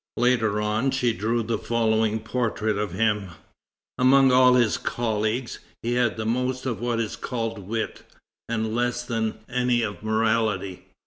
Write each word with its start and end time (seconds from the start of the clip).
Later 0.17 0.59
on 0.59 0.89
she 0.89 1.13
drew 1.13 1.43
the 1.43 1.59
following 1.59 2.21
portrait 2.21 2.75
of 2.75 2.91
him: 2.93 3.29
"Among 3.99 4.31
all 4.31 4.55
his 4.55 4.79
colleagues, 4.79 5.59
he 5.83 5.93
had 5.93 6.17
most 6.17 6.65
of 6.65 6.81
what 6.81 6.99
is 6.99 7.15
called 7.15 7.59
wit, 7.59 8.01
and 8.49 8.73
less 8.73 9.03
than 9.03 9.37
any 9.47 9.83
of 9.83 10.01
morality. 10.01 10.85